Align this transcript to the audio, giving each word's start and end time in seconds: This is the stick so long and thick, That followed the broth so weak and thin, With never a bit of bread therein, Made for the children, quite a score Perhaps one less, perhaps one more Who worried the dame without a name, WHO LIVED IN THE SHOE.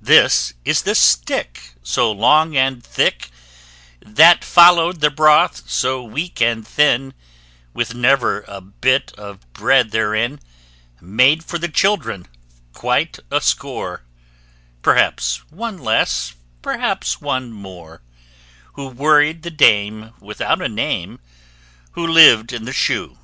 This 0.00 0.54
is 0.64 0.82
the 0.82 0.94
stick 0.94 1.74
so 1.82 2.12
long 2.12 2.56
and 2.56 2.84
thick, 2.84 3.30
That 3.98 4.44
followed 4.44 5.00
the 5.00 5.10
broth 5.10 5.68
so 5.68 6.04
weak 6.04 6.40
and 6.40 6.64
thin, 6.64 7.14
With 7.72 7.94
never 7.96 8.42
a 8.46 8.60
bit 8.60 9.12
of 9.14 9.52
bread 9.52 9.90
therein, 9.90 10.38
Made 11.00 11.44
for 11.44 11.58
the 11.58 11.66
children, 11.66 12.28
quite 12.72 13.18
a 13.28 13.40
score 13.40 14.04
Perhaps 14.82 15.38
one 15.50 15.78
less, 15.78 16.34
perhaps 16.62 17.20
one 17.20 17.50
more 17.50 18.02
Who 18.74 18.86
worried 18.86 19.42
the 19.42 19.50
dame 19.50 20.12
without 20.20 20.62
a 20.62 20.68
name, 20.68 21.18
WHO 21.94 22.06
LIVED 22.06 22.52
IN 22.52 22.66
THE 22.66 22.72
SHOE. 22.72 23.18